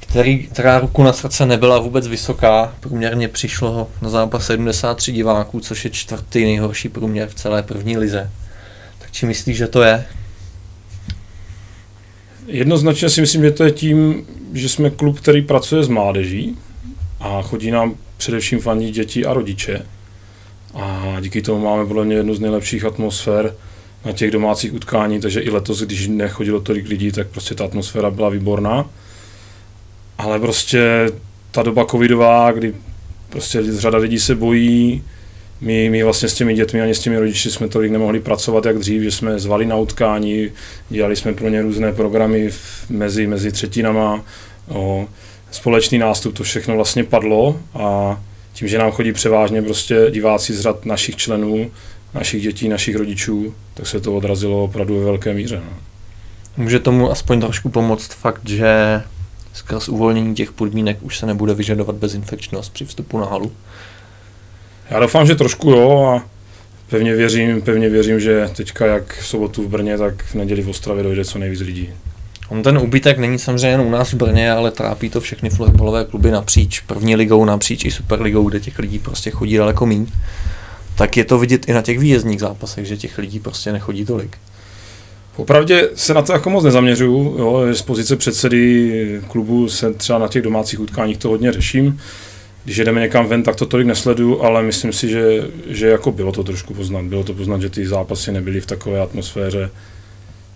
který, 0.00 0.46
která 0.46 0.78
ruku 0.78 1.02
na 1.02 1.12
srdce 1.12 1.46
nebyla 1.46 1.78
vůbec 1.78 2.08
vysoká. 2.08 2.74
Průměrně 2.80 3.28
přišlo 3.28 3.90
na 4.02 4.08
zápas 4.08 4.46
73 4.46 5.12
diváků, 5.12 5.60
což 5.60 5.84
je 5.84 5.90
čtvrtý 5.90 6.44
nejhorší 6.44 6.88
průměr 6.88 7.28
v 7.28 7.34
celé 7.34 7.62
první 7.62 7.98
lize. 7.98 8.30
Tak 8.98 9.10
či 9.10 9.26
myslíš, 9.26 9.56
že 9.56 9.66
to 9.66 9.82
je? 9.82 10.06
Jednoznačně 12.46 13.08
si 13.08 13.20
myslím, 13.20 13.42
že 13.42 13.50
to 13.50 13.64
je 13.64 13.70
tím, 13.70 14.26
že 14.52 14.68
jsme 14.68 14.90
klub, 14.90 15.20
který 15.20 15.42
pracuje 15.42 15.84
s 15.84 15.88
mládeží 15.88 16.58
a 17.20 17.42
chodí 17.42 17.70
nám 17.70 17.94
především 18.16 18.60
faní 18.60 18.90
děti 18.90 19.26
a 19.26 19.34
rodiče. 19.34 19.86
A 20.74 21.16
díky 21.20 21.42
tomu 21.42 21.64
máme 21.64 21.86
podle 21.86 22.04
mě 22.04 22.16
jednu 22.16 22.34
z 22.34 22.40
nejlepších 22.40 22.84
atmosfér 22.84 23.54
na 24.04 24.12
těch 24.12 24.30
domácích 24.30 24.74
utkání, 24.74 25.20
takže 25.20 25.40
i 25.40 25.50
letos, 25.50 25.82
když 25.82 26.08
nechodilo 26.08 26.60
tolik 26.60 26.88
lidí, 26.88 27.12
tak 27.12 27.26
prostě 27.26 27.54
ta 27.54 27.64
atmosféra 27.64 28.10
byla 28.10 28.28
výborná. 28.28 28.86
Ale 30.18 30.40
prostě 30.40 31.10
ta 31.50 31.62
doba 31.62 31.84
covidová, 31.84 32.52
kdy 32.52 32.74
prostě 33.28 33.62
řada 33.72 33.98
lidí 33.98 34.18
se 34.18 34.34
bojí, 34.34 35.02
my, 35.60 35.90
my 35.90 36.02
vlastně 36.02 36.28
s 36.28 36.34
těmi 36.34 36.54
dětmi 36.54 36.80
ani 36.80 36.94
s 36.94 37.00
těmi 37.00 37.18
rodiči 37.18 37.50
jsme 37.50 37.68
tolik 37.68 37.92
nemohli 37.92 38.20
pracovat 38.20 38.64
jak 38.64 38.78
dřív, 38.78 39.02
že 39.02 39.10
jsme 39.10 39.38
zvali 39.38 39.66
na 39.66 39.76
utkání, 39.76 40.50
dělali 40.90 41.16
jsme 41.16 41.32
pro 41.32 41.48
ně 41.48 41.62
různé 41.62 41.92
programy 41.92 42.50
v, 42.50 42.90
mezi, 42.90 43.26
mezi 43.26 43.52
třetinama, 43.52 44.24
o, 44.68 45.08
společný 45.50 45.98
nástup, 45.98 46.36
to 46.36 46.42
všechno 46.42 46.76
vlastně 46.76 47.04
padlo 47.04 47.60
a 47.74 48.20
tím, 48.52 48.68
že 48.68 48.78
nám 48.78 48.90
chodí 48.90 49.12
převážně 49.12 49.62
prostě 49.62 50.06
diváci 50.10 50.54
z 50.54 50.60
řad 50.60 50.86
našich 50.86 51.16
členů, 51.16 51.70
našich 52.14 52.42
dětí, 52.42 52.68
našich 52.68 52.96
rodičů, 52.96 53.54
tak 53.74 53.86
se 53.86 54.00
to 54.00 54.16
odrazilo 54.16 54.64
opravdu 54.64 54.98
ve 54.98 55.04
velké 55.04 55.34
míře. 55.34 55.62
No. 55.64 55.76
Může 56.56 56.78
tomu 56.78 57.10
aspoň 57.10 57.40
trošku 57.40 57.68
pomoct 57.68 58.12
fakt, 58.12 58.48
že 58.48 59.02
skrz 59.52 59.88
uvolnění 59.88 60.34
těch 60.34 60.52
podmínek 60.52 60.98
už 61.02 61.18
se 61.18 61.26
nebude 61.26 61.54
vyžadovat 61.54 61.96
bezinfekčnost 61.96 62.72
při 62.72 62.84
vstupu 62.84 63.18
na 63.18 63.26
halu? 63.26 63.52
Já 64.90 65.00
doufám, 65.00 65.26
že 65.26 65.34
trošku 65.34 65.70
jo 65.70 66.04
a 66.04 66.28
pevně 66.88 67.14
věřím, 67.14 67.62
pevně 67.62 67.88
věřím, 67.88 68.20
že 68.20 68.50
teďka 68.56 68.86
jak 68.86 69.14
v 69.14 69.26
sobotu 69.26 69.62
v 69.62 69.68
Brně, 69.68 69.98
tak 69.98 70.24
v 70.24 70.34
neděli 70.34 70.62
v 70.62 70.68
Ostravě 70.68 71.02
dojde 71.02 71.24
co 71.24 71.38
nejvíc 71.38 71.60
lidí. 71.60 71.90
On 72.48 72.62
ten 72.62 72.78
úbytek 72.78 73.18
není 73.18 73.38
samozřejmě 73.38 73.68
jen 73.68 73.80
u 73.80 73.90
nás 73.90 74.12
v 74.12 74.16
Brně, 74.16 74.52
ale 74.52 74.70
trápí 74.70 75.10
to 75.10 75.20
všechny 75.20 75.50
florbalové 75.50 76.04
kluby 76.04 76.30
napříč 76.30 76.80
první 76.80 77.16
ligou, 77.16 77.44
napříč 77.44 77.84
i 77.84 77.90
superligou, 77.90 78.48
kde 78.48 78.60
těch 78.60 78.78
lidí 78.78 78.98
prostě 78.98 79.30
chodí 79.30 79.56
daleko 79.56 79.86
méně. 79.86 80.06
Tak 80.96 81.16
je 81.16 81.24
to 81.24 81.38
vidět 81.38 81.68
i 81.68 81.72
na 81.72 81.82
těch 81.82 81.98
výjezdních 81.98 82.40
zápasech, 82.40 82.86
že 82.86 82.96
těch 82.96 83.18
lidí 83.18 83.40
prostě 83.40 83.72
nechodí 83.72 84.04
tolik. 84.04 84.36
Popravdě 85.36 85.90
se 85.94 86.14
na 86.14 86.22
to 86.22 86.32
jako 86.32 86.50
moc 86.50 86.64
nezaměřuju, 86.64 87.36
jo, 87.38 87.74
z 87.74 87.82
pozice 87.82 88.16
předsedy 88.16 89.20
klubu 89.28 89.68
se 89.68 89.94
třeba 89.94 90.18
na 90.18 90.28
těch 90.28 90.42
domácích 90.42 90.80
utkáních 90.80 91.18
to 91.18 91.28
hodně 91.28 91.52
řeším. 91.52 92.00
Když 92.64 92.76
jedeme 92.76 93.00
někam 93.00 93.26
ven, 93.26 93.42
tak 93.42 93.56
to 93.56 93.66
tolik 93.66 93.86
nesleduju, 93.86 94.42
ale 94.42 94.62
myslím 94.62 94.92
si, 94.92 95.08
že, 95.08 95.48
že 95.66 95.88
jako 95.88 96.12
bylo 96.12 96.32
to 96.32 96.44
trošku 96.44 96.74
poznat. 96.74 97.04
Bylo 97.04 97.24
to 97.24 97.34
poznat, 97.34 97.62
že 97.62 97.70
ty 97.70 97.86
zápasy 97.86 98.32
nebyly 98.32 98.60
v 98.60 98.66
takové 98.66 99.00
atmosféře 99.00 99.70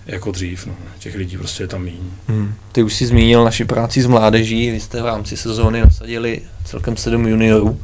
jako 0.06 0.30
dřív. 0.30 0.66
No. 0.66 0.74
Těch 0.98 1.14
lidí 1.14 1.38
prostě 1.38 1.62
je 1.62 1.66
tam 1.66 1.84
méně. 1.84 1.96
Hmm. 2.28 2.54
Ty 2.72 2.82
už 2.82 2.94
jsi 2.94 3.06
zmínil 3.06 3.44
naši 3.44 3.64
práci 3.64 4.02
s 4.02 4.06
mládeží, 4.06 4.70
vy 4.70 4.80
jste 4.80 5.02
v 5.02 5.06
rámci 5.06 5.36
sezóny 5.36 5.80
nasadili 5.80 6.40
celkem 6.64 6.96
sedm 6.96 7.26
juniorů, 7.26 7.80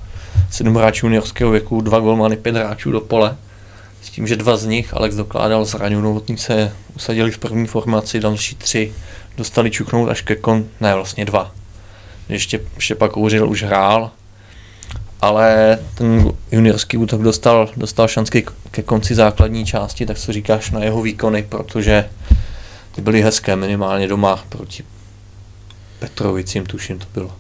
sedm 0.51 0.75
hráčů 0.75 1.07
juniorského 1.07 1.51
věku, 1.51 1.81
dva 1.81 2.01
golmany, 2.01 2.37
pět 2.37 2.57
hráčů 2.57 2.93
do 2.93 3.01
pole. 3.01 3.37
S 4.03 4.11
tím, 4.11 4.27
že 4.27 4.37
dva 4.37 4.57
z 4.57 4.67
nich, 4.67 4.95
Alex 4.95 5.17
dokládal 5.17 5.65
zraněnou 5.65 6.01
novotnice, 6.01 6.73
usadili 6.97 7.31
v 7.31 7.39
první 7.39 7.67
formaci, 7.67 8.21
další 8.21 8.57
tři 8.57 8.93
dostali 9.37 9.71
čuknout 9.71 10.09
až 10.09 10.21
ke 10.21 10.37
kon, 10.37 10.65
ne 10.81 10.95
vlastně 10.95 11.25
dva. 11.25 11.53
Ještě, 12.29 12.61
pak 12.99 13.11
Kouřil 13.11 13.49
už 13.49 13.63
hrál, 13.63 14.11
ale 15.21 15.79
ten 15.95 16.33
juniorský 16.53 16.97
útok 16.97 17.23
dostal, 17.23 17.71
dostal 17.77 18.09
šanci 18.09 18.45
ke 18.71 18.83
konci 18.83 19.15
základní 19.15 19.67
části, 19.67 20.07
tak 20.07 20.19
co 20.19 20.33
říkáš 20.33 20.71
na 20.71 20.85
jeho 20.85 21.03
výkony, 21.03 21.47
protože 21.49 22.09
ty 22.95 23.01
byly 23.01 23.23
hezké 23.23 23.57
minimálně 23.57 24.09
doma 24.09 24.45
proti 24.49 24.85
Petrovicím, 25.99 26.67
tuším 26.67 26.99
to 26.99 27.07
bylo. 27.15 27.33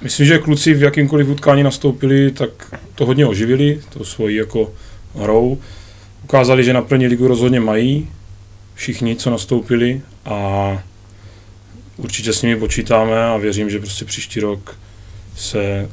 Myslím, 0.00 0.26
že 0.26 0.38
kluci 0.38 0.74
v 0.74 0.82
jakýmkoliv 0.82 1.28
utkání 1.28 1.62
nastoupili, 1.62 2.30
tak 2.30 2.50
to 2.94 3.06
hodně 3.06 3.26
oživili, 3.26 3.80
to 3.88 4.04
svojí 4.04 4.36
jako 4.36 4.72
hrou. 5.14 5.58
Ukázali, 6.24 6.64
že 6.64 6.72
na 6.72 6.82
první 6.82 7.06
ligu 7.06 7.28
rozhodně 7.28 7.60
mají 7.60 8.08
všichni, 8.74 9.16
co 9.16 9.30
nastoupili 9.30 10.02
a 10.24 10.82
určitě 12.00 12.32
s 12.32 12.42
nimi 12.42 12.56
počítáme 12.56 13.24
a 13.24 13.36
věřím, 13.36 13.70
že 13.70 13.78
prostě 13.78 14.04
příští 14.04 14.40
rok 14.40 14.78
se 15.36 15.88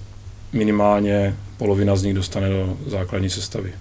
minimálně 0.53 1.35
polovina 1.57 1.95
z 1.95 2.03
nich 2.03 2.13
dostane 2.13 2.49
do 2.49 2.77
základní 2.87 3.29
sestavy. 3.29 3.73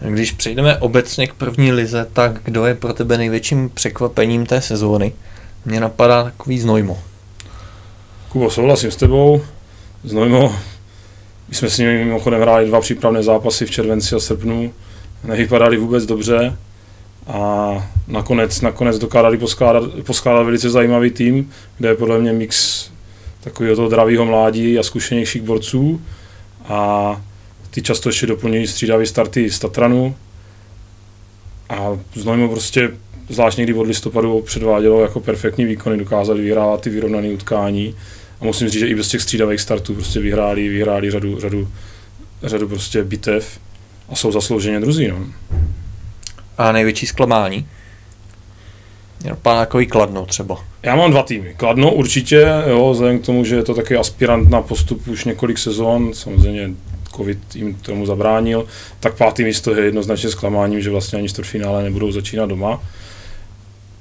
Když 0.00 0.32
přejdeme 0.32 0.78
obecně 0.78 1.26
k 1.26 1.34
první 1.34 1.72
lize, 1.72 2.06
tak 2.12 2.40
kdo 2.44 2.66
je 2.66 2.74
pro 2.74 2.92
tebe 2.92 3.18
největším 3.18 3.70
překvapením 3.70 4.46
té 4.46 4.60
sezóny? 4.60 5.12
Mně 5.64 5.80
napadá 5.80 6.24
takový 6.24 6.60
Znojmo. 6.60 7.02
Kubo, 8.28 8.50
souhlasím 8.50 8.90
s 8.90 8.96
tebou. 8.96 9.42
Znojmo, 10.04 10.56
my 11.48 11.54
jsme 11.54 11.70
s 11.70 11.78
nimi 11.78 12.04
mimochodem 12.04 12.40
hráli 12.40 12.66
dva 12.66 12.80
přípravné 12.80 13.22
zápasy 13.22 13.66
v 13.66 13.70
červenci 13.70 14.14
a 14.14 14.20
srpnu. 14.20 14.72
Nevypadali 15.24 15.76
vůbec 15.76 16.06
dobře 16.06 16.56
a 17.26 17.90
nakonec, 18.08 18.60
nakonec 18.60 18.98
dokázali 18.98 19.38
poskládat, 19.38 19.84
poskládat 20.06 20.42
velice 20.42 20.70
zajímavý 20.70 21.10
tým, 21.10 21.50
kde 21.78 21.88
je 21.88 21.94
podle 21.94 22.18
mě 22.18 22.32
mix 22.32 22.84
takového 23.40 23.76
toho 23.76 23.88
dravého 23.88 24.24
mládí 24.24 24.78
a 24.78 24.82
zkušenějších 24.82 25.42
borců 25.42 26.00
a 26.64 27.22
ty 27.70 27.82
často 27.82 28.08
ještě 28.08 28.26
doplňují 28.26 28.66
střídavé 28.66 29.06
starty 29.06 29.50
z 29.50 29.58
Tatranu 29.58 30.14
a 31.68 31.98
Znojmo 32.14 32.48
prostě 32.48 32.90
zvlášť 33.28 33.58
někdy 33.58 33.74
od 33.74 33.86
listopadu 33.86 34.40
předvádělo 34.40 35.02
jako 35.02 35.20
perfektní 35.20 35.64
výkony, 35.64 35.98
dokázali 35.98 36.42
vyhrávat 36.42 36.80
ty 36.80 36.90
vyrovnané 36.90 37.30
utkání 37.30 37.94
a 38.40 38.44
musím 38.44 38.68
říct, 38.68 38.80
že 38.80 38.88
i 38.88 38.94
bez 38.94 39.08
těch 39.08 39.22
střídavých 39.22 39.60
startů 39.60 39.94
prostě 39.94 40.20
vyhráli, 40.20 40.68
vyhráli 40.68 41.10
řadu, 41.10 41.40
řadu, 41.40 41.68
řadu 42.42 42.68
prostě 42.68 43.04
bitev 43.04 43.60
a 44.08 44.14
jsou 44.14 44.32
zaslouženě 44.32 44.80
druzí. 44.80 45.08
No. 45.08 45.26
A 46.58 46.72
největší 46.72 47.06
zklamání? 47.06 47.66
Napadá 49.24 49.60
takový 49.60 49.86
Kladno 49.86 50.26
třeba. 50.26 50.64
Já 50.82 50.96
mám 50.96 51.10
dva 51.10 51.22
týmy. 51.22 51.54
Kladno 51.56 51.92
určitě, 51.92 52.46
jo, 52.68 52.90
vzhledem 52.92 53.18
k 53.18 53.26
tomu, 53.26 53.44
že 53.44 53.56
je 53.56 53.62
to 53.62 53.74
taky 53.74 53.96
aspirant 53.96 54.50
na 54.50 54.62
postup 54.62 55.08
už 55.08 55.24
několik 55.24 55.58
sezon, 55.58 56.14
samozřejmě 56.14 56.70
covid 57.16 57.56
jim 57.56 57.74
tomu 57.74 58.06
zabránil, 58.06 58.66
tak 59.00 59.16
pátý 59.16 59.44
místo 59.44 59.74
je 59.74 59.84
jednoznačně 59.84 60.30
zklamáním, 60.30 60.80
že 60.80 60.90
vlastně 60.90 61.18
ani 61.18 61.28
čtvrtfinále 61.28 61.82
nebudou 61.82 62.12
začínat 62.12 62.46
doma. 62.46 62.80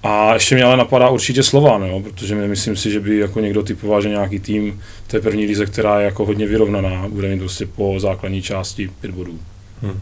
A 0.03 0.33
ještě 0.33 0.55
mě 0.55 0.63
ale 0.63 0.77
napadá 0.77 1.09
určitě 1.09 1.43
Slován, 1.43 1.83
jo, 1.83 1.99
protože 1.99 2.35
myslím 2.35 2.75
si, 2.75 2.91
že 2.91 2.99
by 2.99 3.17
jako 3.17 3.39
někdo 3.39 3.63
typoval, 3.63 4.01
že 4.01 4.09
nějaký 4.09 4.39
tým 4.39 4.81
té 5.07 5.21
první 5.21 5.45
lize, 5.45 5.65
která 5.65 5.99
je 5.99 6.05
jako 6.05 6.25
hodně 6.25 6.47
vyrovnaná, 6.47 7.07
bude 7.09 7.29
mít 7.29 7.39
prostě 7.39 7.65
po 7.65 7.99
základní 7.99 8.41
části 8.41 8.89
pět 9.01 9.11
bodů. 9.11 9.39
Hmm. 9.81 9.99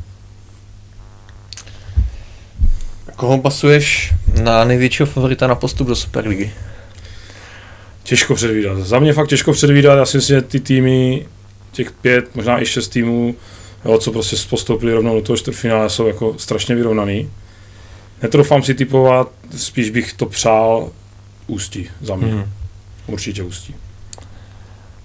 Koho 3.16 3.38
pasuješ 3.38 4.14
na 4.44 4.64
největšího 4.64 5.08
favorita 5.08 5.48
na 5.48 5.56
postup 5.56 5.88
do 5.88 5.96
Superligy? 5.96 6.52
Těžko 8.04 8.36
předvídat. 8.36 8.78
Za 8.78 9.00
mě 9.00 9.14
fakt 9.14 9.28
těžko 9.28 9.52
předvídat. 9.52 9.96
Já 9.96 10.06
si 10.06 10.18
myslím, 10.18 10.36
že 10.36 10.42
ty 10.42 10.60
týmy, 10.60 11.26
těch 11.72 11.92
pět, 11.92 12.36
možná 12.36 12.62
i 12.62 12.66
šest 12.66 12.88
týmů, 12.88 13.36
jo, 13.86 13.98
co 13.98 14.12
prostě 14.12 14.36
postoupili 14.50 14.94
rovnou 14.94 15.16
do 15.16 15.22
toho 15.22 15.38
čtvrtfinále, 15.38 15.90
jsou 15.90 16.08
jako 16.08 16.36
strašně 16.38 16.76
vyrovnaný. 16.76 17.30
Netroufám 18.22 18.64
si 18.64 18.74
typovat, 18.74 19.32
spíš 19.58 19.90
bych 19.90 20.14
to 20.14 20.26
přál 20.26 20.90
ústí 21.48 21.90
za 22.02 22.16
mě. 22.16 22.32
Hmm. 22.32 22.46
Určitě 23.08 23.44
ústí. 23.44 23.76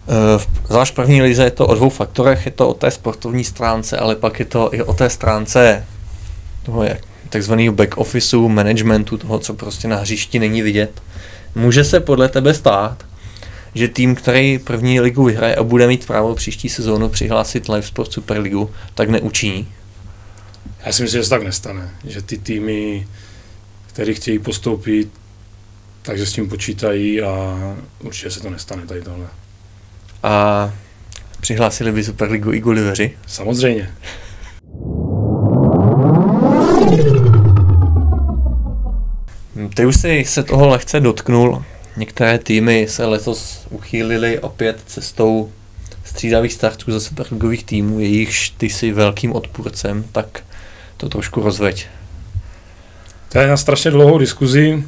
Eh, 0.09 0.45
zvlášť 0.67 0.93
v 0.93 0.97
první 0.97 1.23
lize 1.23 1.45
je 1.45 1.51
to 1.51 1.67
o 1.67 1.75
dvou 1.75 1.89
faktorech, 1.89 2.47
je 2.47 2.53
to 2.53 2.69
o 2.69 2.75
té 2.75 2.91
sportovní 2.91 3.45
stránce, 3.45 3.99
ale 3.99 4.17
pak 4.17 4.39
je 4.39 4.45
to 4.45 4.75
i 4.75 4.83
o 4.83 4.95
té 4.95 5.11
stránce 5.11 5.87
toho 6.63 6.85
jak, 6.85 7.01
takzvaného 7.29 7.73
back 7.73 7.97
officeu, 7.97 8.49
managementu, 8.49 9.19
toho, 9.19 9.39
co 9.39 9.55
prostě 9.55 9.89
na 9.89 9.97
hřišti 9.97 10.39
není 10.39 10.63
vidět. 10.63 11.03
Může 11.55 11.85
se 11.85 12.01
podle 12.01 12.29
tebe 12.29 12.55
stát, 12.55 13.07
že 13.75 13.89
tým, 13.89 14.15
který 14.15 14.59
první 14.59 15.01
ligu 15.01 15.25
vyhraje 15.25 15.57
a 15.57 15.63
bude 15.63 15.87
mít 15.87 16.07
právo 16.07 16.35
příští 16.35 16.69
sezónu 16.69 17.09
přihlásit 17.09 17.69
Live 17.69 17.87
Sport 17.87 18.13
Super 18.13 18.39
Ligu, 18.39 18.71
tak 18.95 19.09
neučiní? 19.09 19.69
Já 20.87 20.93
si 20.93 21.03
myslím, 21.03 21.21
že 21.21 21.25
se 21.25 21.31
tak 21.31 21.43
nestane. 21.43 21.91
Že 22.05 22.23
ty 22.23 22.39
týmy, 22.39 23.09
které 23.87 24.15
chtějí 24.15 24.39
postoupit, 24.39 25.09
takže 26.03 26.27
s 26.27 26.33
tím 26.33 26.49
počítají 26.49 27.23
a 27.23 27.57
určitě 28.01 28.31
se 28.31 28.41
to 28.41 28.51
nestane 28.51 28.87
tady 28.87 29.03
tohle. 29.03 29.27
A 30.23 30.75
přihlásili 31.41 31.93
by 31.93 32.05
Superligu 32.05 32.53
i 32.53 32.61
Gulliveři? 32.61 33.17
Samozřejmě. 33.27 33.91
Ty 39.75 39.87
už 39.87 39.97
jsi 39.97 40.25
se 40.27 40.43
toho 40.43 40.69
lehce 40.69 41.01
dotknul. 41.01 41.65
Některé 41.97 42.39
týmy 42.39 42.87
se 42.89 43.05
letos 43.05 43.67
uchýlily 43.71 44.39
opět 44.39 44.81
cestou 44.87 45.53
střídavých 46.05 46.53
startů 46.53 46.93
ze 46.93 47.01
superligových 47.01 47.65
týmů, 47.65 48.01
jejichž 48.01 48.51
ty 48.51 48.71
jsi 48.71 48.93
velkým 48.93 49.33
odpůrcem, 49.33 50.05
tak 50.13 50.45
to 50.97 51.09
trošku 51.09 51.43
rozveď. 51.43 51.87
To 53.33 53.39
je 53.39 53.47
na 53.47 53.57
strašně 53.57 53.91
dlouhou 53.91 54.19
diskuzi. 54.19 54.85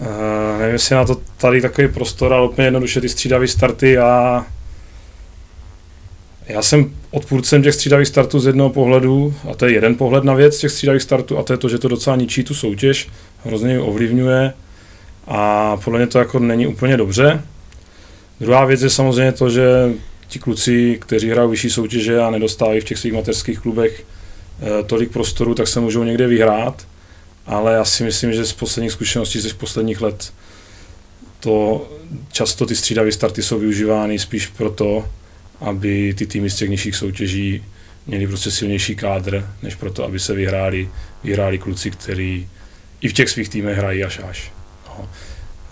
Uh, 0.00 0.58
nevím, 0.58 0.72
jestli 0.72 0.94
na 0.94 1.04
to 1.04 1.20
tady 1.36 1.60
takový 1.60 1.88
prostor, 1.88 2.32
ale 2.32 2.48
úplně 2.48 2.66
jednoduše 2.66 3.00
ty 3.00 3.08
střídavé 3.08 3.48
starty 3.48 3.98
a 3.98 4.46
já 6.46 6.62
jsem 6.62 6.94
odpůrcem 7.10 7.62
těch 7.62 7.74
střídavých 7.74 8.08
startů 8.08 8.40
z 8.40 8.46
jednoho 8.46 8.70
pohledu, 8.70 9.34
a 9.50 9.54
to 9.54 9.66
je 9.66 9.72
jeden 9.72 9.94
pohled 9.94 10.24
na 10.24 10.34
věc 10.34 10.58
těch 10.58 10.70
střídavých 10.70 11.02
startů, 11.02 11.38
a 11.38 11.42
to 11.42 11.52
je 11.52 11.56
to, 11.56 11.68
že 11.68 11.78
to 11.78 11.88
docela 11.88 12.16
ničí 12.16 12.44
tu 12.44 12.54
soutěž, 12.54 13.08
hrozně 13.44 13.72
ji 13.72 13.78
ovlivňuje 13.78 14.52
a 15.26 15.76
podle 15.76 15.98
mě 15.98 16.06
to 16.06 16.18
jako 16.18 16.38
není 16.38 16.66
úplně 16.66 16.96
dobře. 16.96 17.42
Druhá 18.40 18.64
věc 18.64 18.82
je 18.82 18.90
samozřejmě 18.90 19.32
to, 19.32 19.50
že 19.50 19.92
ti 20.28 20.38
kluci, 20.38 20.98
kteří 21.00 21.30
hrají 21.30 21.50
vyšší 21.50 21.70
soutěže 21.70 22.20
a 22.20 22.30
nedostávají 22.30 22.80
v 22.80 22.84
těch 22.84 22.98
svých 22.98 23.12
mateřských 23.12 23.58
klubech 23.58 24.04
eh, 24.60 24.82
tolik 24.82 25.12
prostoru, 25.12 25.54
tak 25.54 25.68
se 25.68 25.80
můžou 25.80 26.04
někde 26.04 26.26
vyhrát 26.26 26.86
ale 27.46 27.74
já 27.74 27.84
si 27.84 28.04
myslím, 28.04 28.32
že 28.32 28.44
z 28.44 28.52
posledních 28.52 28.92
zkušeností 28.92 29.40
z 29.40 29.52
posledních 29.52 30.00
let 30.00 30.32
to 31.40 31.88
často 32.32 32.66
ty 32.66 32.76
střídavé 32.76 33.12
starty 33.12 33.42
jsou 33.42 33.58
využívány 33.58 34.18
spíš 34.18 34.46
proto, 34.46 35.08
aby 35.60 36.14
ty 36.14 36.26
týmy 36.26 36.50
z 36.50 36.56
těch 36.56 36.70
nižších 36.70 36.96
soutěží 36.96 37.64
měli 38.06 38.26
prostě 38.26 38.50
silnější 38.50 38.96
kádr, 38.96 39.48
než 39.62 39.74
proto, 39.74 40.04
aby 40.04 40.20
se 40.20 40.34
vyhráli, 40.34 40.88
vyhráli 41.24 41.58
kluci, 41.58 41.90
kteří 41.90 42.48
i 43.02 43.08
v 43.08 43.12
těch 43.12 43.30
svých 43.30 43.48
týmech 43.48 43.78
hrají 43.78 44.04
až 44.04 44.20
až. 44.28 44.52
No. 44.88 45.08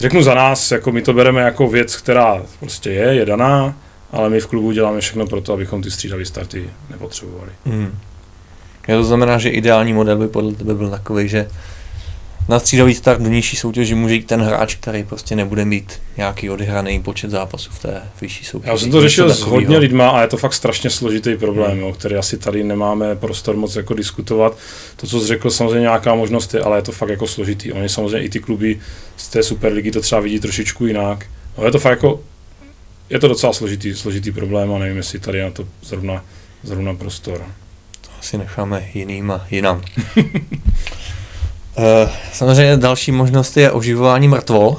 Řeknu 0.00 0.22
za 0.22 0.34
nás, 0.34 0.70
jako 0.70 0.92
my 0.92 1.02
to 1.02 1.12
bereme 1.12 1.40
jako 1.40 1.68
věc, 1.68 1.96
která 1.96 2.42
prostě 2.58 2.90
je, 2.90 3.14
je 3.14 3.26
daná, 3.26 3.76
ale 4.10 4.30
my 4.30 4.40
v 4.40 4.46
klubu 4.46 4.72
děláme 4.72 5.00
všechno 5.00 5.26
pro 5.26 5.40
to, 5.40 5.52
abychom 5.52 5.82
ty 5.82 5.90
střídavé 5.90 6.24
starty 6.24 6.70
nepotřebovali. 6.90 7.50
Mm. 7.64 7.98
To 8.86 9.04
znamená, 9.04 9.38
že 9.38 9.48
ideální 9.48 9.92
model 9.92 10.16
by 10.16 10.28
podle 10.28 10.52
tebe 10.52 10.74
byl 10.74 10.90
takový, 10.90 11.28
že 11.28 11.48
na 12.48 12.58
střídavý 12.58 12.94
start 12.94 13.20
do 13.20 13.28
nižší 13.28 13.56
soutěži 13.56 13.94
může 13.94 14.14
jít 14.14 14.26
ten 14.26 14.42
hráč, 14.42 14.74
který 14.74 15.04
prostě 15.04 15.36
nebude 15.36 15.64
mít 15.64 16.00
nějaký 16.16 16.50
odehraný 16.50 17.02
počet 17.02 17.30
zápasů 17.30 17.70
v 17.72 17.78
té 17.78 18.02
vyšší 18.20 18.44
soutěži. 18.44 18.70
Já 18.70 18.78
jsem 18.78 18.90
to 18.90 19.00
řešil 19.00 19.34
s 19.34 19.40
hodně 19.40 19.78
lidma 19.78 20.10
a 20.10 20.22
je 20.22 20.28
to 20.28 20.36
fakt 20.36 20.54
strašně 20.54 20.90
složitý 20.90 21.36
problém, 21.36 21.70
hmm. 21.70 21.80
jo, 21.80 21.92
který 21.92 22.16
asi 22.16 22.38
tady 22.38 22.64
nemáme 22.64 23.16
prostor 23.16 23.56
moc 23.56 23.76
jako 23.76 23.94
diskutovat. 23.94 24.58
To, 24.96 25.06
co 25.06 25.20
jsi 25.20 25.26
řekl, 25.26 25.50
samozřejmě 25.50 25.80
nějaká 25.80 26.14
možnost 26.14 26.54
je, 26.54 26.60
ale 26.60 26.78
je 26.78 26.82
to 26.82 26.92
fakt 26.92 27.08
jako 27.08 27.26
složitý. 27.26 27.72
Oni 27.72 27.88
samozřejmě 27.88 28.22
i 28.22 28.28
ty 28.28 28.40
kluby 28.40 28.80
z 29.16 29.28
té 29.28 29.42
Superligy 29.42 29.90
to 29.90 30.00
třeba 30.00 30.20
vidí 30.20 30.40
trošičku 30.40 30.86
jinak. 30.86 31.26
No, 31.58 31.64
je 31.64 31.70
to 31.70 31.78
fakt 31.78 31.90
jako, 31.90 32.20
je 33.10 33.18
to 33.18 33.28
docela 33.28 33.52
složitý, 33.52 33.94
složitý 33.94 34.32
problém 34.32 34.74
a 34.74 34.78
nevím, 34.78 34.96
jestli 34.96 35.18
tady 35.18 35.42
na 35.42 35.50
to 35.50 35.68
zrovna, 35.82 36.24
zrovna 36.62 36.94
prostor 36.94 37.44
asi 38.20 38.38
necháme 38.38 38.88
jiným 38.94 39.30
a 39.30 39.46
jinam. 39.50 39.82
Eh, 41.82 42.10
samozřejmě 42.32 42.76
další 42.76 43.12
možnost 43.12 43.56
je 43.56 43.72
oživování 43.72 44.28
mrtvol. 44.28 44.76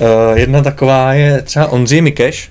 Eh, 0.00 0.38
jedna 0.38 0.62
taková 0.62 1.12
je 1.12 1.42
třeba 1.42 1.66
Ondřej 1.66 2.00
Mikeš, 2.00 2.50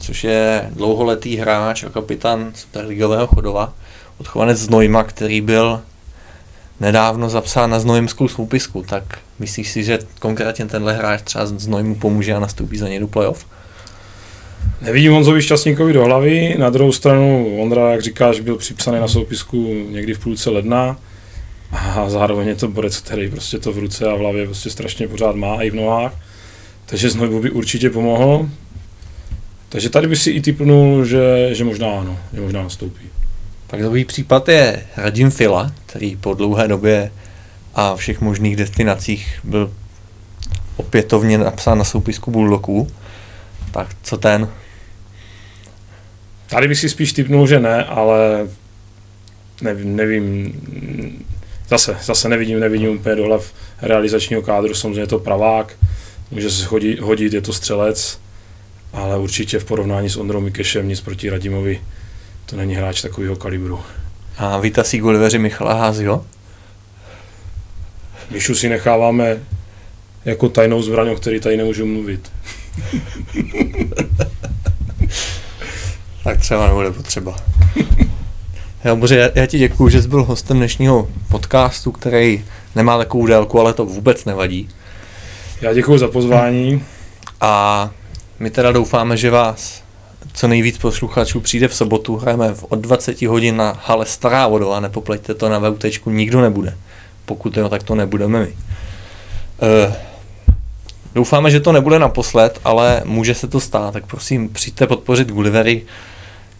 což 0.00 0.24
je 0.24 0.70
dlouholetý 0.70 1.36
hráč 1.36 1.84
a 1.84 1.88
kapitán 1.88 2.52
Superligového 2.54 3.26
chodova, 3.26 3.72
odchovanec 4.18 4.58
z 4.58 4.68
Nojma, 4.68 5.04
který 5.04 5.40
byl 5.40 5.80
nedávno 6.80 7.30
zapsán 7.30 7.70
na 7.70 7.80
znojemskou 7.80 8.28
soupisku, 8.28 8.82
tak 8.82 9.18
myslíš 9.38 9.70
si, 9.70 9.84
že 9.84 9.98
konkrétně 10.18 10.66
tenhle 10.66 10.92
hráč 10.92 11.22
třeba 11.22 11.46
z 11.46 11.66
Nojmu 11.66 11.94
pomůže 11.94 12.34
a 12.34 12.40
nastoupí 12.40 12.78
za 12.78 12.88
ně 12.88 13.00
do 13.00 13.08
playoff? 13.08 13.46
Nevidím 14.80 15.12
Honzovi 15.12 15.42
Šťastníkovi 15.42 15.92
do 15.92 16.04
hlavy, 16.04 16.56
na 16.58 16.70
druhou 16.70 16.92
stranu 16.92 17.56
Ondra, 17.62 17.92
jak 17.92 18.02
říkáš, 18.02 18.40
byl 18.40 18.56
připsaný 18.56 19.00
na 19.00 19.08
soupisku 19.08 19.86
někdy 19.90 20.14
v 20.14 20.18
půlce 20.18 20.50
ledna 20.50 20.96
a 21.72 22.10
zároveň 22.10 22.48
je 22.48 22.54
to 22.54 22.68
borec, 22.68 23.00
který 23.00 23.30
prostě 23.30 23.58
to 23.58 23.72
v 23.72 23.78
ruce 23.78 24.06
a 24.06 24.14
v 24.14 24.18
hlavě 24.18 24.44
prostě 24.46 24.70
strašně 24.70 25.08
pořád 25.08 25.36
má 25.36 25.62
i 25.62 25.70
v 25.70 25.74
nohách, 25.74 26.12
takže 26.86 27.10
znovu 27.10 27.40
by 27.40 27.50
určitě 27.50 27.90
pomohl. 27.90 28.48
Takže 29.68 29.90
tady 29.90 30.06
by 30.06 30.16
si 30.16 30.30
i 30.30 30.40
typnul, 30.40 31.04
že, 31.04 31.48
že 31.52 31.64
možná 31.64 31.90
ano, 32.00 32.18
že 32.34 32.40
možná 32.40 32.62
nastoupí. 32.62 33.04
Pak 33.66 33.82
druhý 33.82 34.04
případ 34.04 34.48
je 34.48 34.82
Radim 34.96 35.30
Fila, 35.30 35.72
který 35.86 36.16
po 36.16 36.34
dlouhé 36.34 36.68
době 36.68 37.10
a 37.74 37.96
všech 37.96 38.20
možných 38.20 38.56
destinacích 38.56 39.40
byl 39.44 39.72
opětovně 40.76 41.38
napsán 41.38 41.78
na 41.78 41.84
soupisku 41.84 42.30
Bulldogů. 42.30 42.88
Tak 43.74 43.96
co 44.02 44.16
ten? 44.16 44.48
Tady 46.46 46.68
bych 46.68 46.78
si 46.78 46.88
spíš 46.88 47.12
typnul, 47.12 47.46
že 47.46 47.60
ne, 47.60 47.84
ale 47.84 48.48
nevím, 49.62 49.96
nevím 49.96 50.52
zase, 51.68 51.96
zase 52.02 52.28
nevidím, 52.28 52.60
nevidím 52.60 52.90
úplně 52.90 53.16
do 53.16 53.24
hlav 53.24 53.52
realizačního 53.82 54.42
kádru, 54.42 54.74
samozřejmě 54.74 55.00
je 55.00 55.06
to 55.06 55.18
pravák, 55.18 55.76
může 56.30 56.50
se 56.50 56.66
hodit, 56.66 57.00
hodit, 57.00 57.32
je 57.32 57.40
to 57.40 57.52
střelec, 57.52 58.20
ale 58.92 59.18
určitě 59.18 59.58
v 59.58 59.64
porovnání 59.64 60.10
s 60.10 60.16
Ondrou 60.16 60.40
Mikešem 60.40 60.88
nic 60.88 61.00
proti 61.00 61.30
Radimovi, 61.30 61.80
to 62.46 62.56
není 62.56 62.74
hráč 62.74 63.02
takového 63.02 63.36
kalibru. 63.36 63.80
A 64.38 64.58
vytasí 64.58 64.98
Gulliveři 64.98 65.38
Michala 65.38 65.74
Házio? 65.74 66.26
Mišu 68.30 68.54
si 68.54 68.68
necháváme 68.68 69.40
jako 70.24 70.48
tajnou 70.48 70.82
zbraň, 70.82 71.08
o 71.08 71.16
který 71.16 71.40
tady 71.40 71.56
nemůžu 71.56 71.86
mluvit. 71.86 72.32
tak 76.24 76.40
třeba 76.40 76.66
nebude 76.66 76.90
potřeba. 76.90 77.36
Jo, 78.84 78.96
bože, 78.96 79.18
já, 79.18 79.28
já 79.34 79.46
ti 79.46 79.58
děkuju, 79.58 79.88
že 79.88 80.02
jsi 80.02 80.08
byl 80.08 80.24
hostem 80.24 80.56
dnešního 80.56 81.08
podcastu, 81.28 81.92
který 81.92 82.44
nemá 82.74 82.98
takovou 82.98 83.26
délku, 83.26 83.60
ale 83.60 83.74
to 83.74 83.84
vůbec 83.84 84.24
nevadí. 84.24 84.68
Já 85.60 85.74
děkuji 85.74 85.98
za 85.98 86.08
pozvání. 86.08 86.84
A 87.40 87.90
my 88.38 88.50
teda 88.50 88.72
doufáme, 88.72 89.16
že 89.16 89.30
vás 89.30 89.84
co 90.34 90.48
nejvíc 90.48 90.78
posluchačů 90.78 91.40
přijde 91.40 91.68
v 91.68 91.74
sobotu. 91.74 92.16
Hrajeme 92.16 92.54
od 92.68 92.78
20 92.78 93.22
hodin 93.22 93.56
na 93.56 93.80
hale 93.84 94.06
Stará 94.06 94.48
vodová, 94.48 94.80
nepopleťte 94.80 95.34
to 95.34 95.48
na 95.48 95.58
VUT, 95.58 95.84
nikdo 96.06 96.40
nebude. 96.40 96.76
Pokud 97.24 97.56
jo, 97.56 97.68
tak 97.68 97.82
to 97.82 97.94
nebudeme 97.94 98.40
my. 98.40 98.46
Uh, 98.48 99.94
Doufáme, 101.14 101.50
že 101.50 101.60
to 101.60 101.72
nebude 101.72 101.98
naposled, 101.98 102.60
ale 102.64 103.02
může 103.04 103.34
se 103.34 103.48
to 103.48 103.60
stát, 103.60 103.92
tak 103.92 104.06
prosím 104.06 104.48
přijďte 104.48 104.86
podpořit 104.86 105.28
Gullivery 105.28 105.82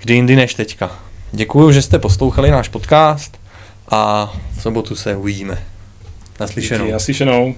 kdy 0.04 0.14
jindy 0.14 0.36
než 0.36 0.54
teďka. 0.54 0.98
Děkuji, 1.32 1.72
že 1.72 1.82
jste 1.82 1.98
poslouchali 1.98 2.50
náš 2.50 2.68
podcast 2.68 3.40
a 3.88 4.32
v 4.58 4.62
sobotu 4.62 4.96
se 4.96 5.16
uvidíme. 5.16 5.64
Naslyšenou. 6.40 6.84
Díky, 6.84 6.92
naslyšenou. 6.92 7.54